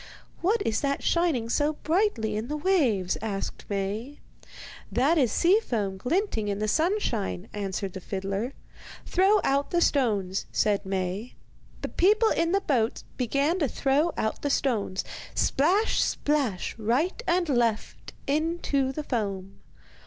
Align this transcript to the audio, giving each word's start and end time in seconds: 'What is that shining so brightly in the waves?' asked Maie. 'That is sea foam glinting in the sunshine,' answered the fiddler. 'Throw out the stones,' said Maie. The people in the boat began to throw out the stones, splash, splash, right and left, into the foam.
'What 0.41 0.63
is 0.65 0.81
that 0.81 1.03
shining 1.03 1.47
so 1.47 1.73
brightly 1.83 2.35
in 2.35 2.47
the 2.47 2.57
waves?' 2.57 3.19
asked 3.21 3.65
Maie. 3.69 4.19
'That 4.91 5.19
is 5.19 5.31
sea 5.31 5.59
foam 5.59 5.97
glinting 5.97 6.47
in 6.47 6.57
the 6.57 6.67
sunshine,' 6.67 7.47
answered 7.53 7.93
the 7.93 8.01
fiddler. 8.01 8.53
'Throw 9.05 9.39
out 9.43 9.69
the 9.69 9.79
stones,' 9.79 10.47
said 10.51 10.87
Maie. 10.87 11.35
The 11.83 11.89
people 11.89 12.29
in 12.29 12.51
the 12.51 12.61
boat 12.61 13.03
began 13.15 13.59
to 13.59 13.67
throw 13.67 14.11
out 14.17 14.41
the 14.41 14.49
stones, 14.49 15.03
splash, 15.35 16.01
splash, 16.03 16.73
right 16.79 17.21
and 17.27 17.47
left, 17.47 18.13
into 18.25 18.91
the 18.91 19.03
foam. 19.03 19.59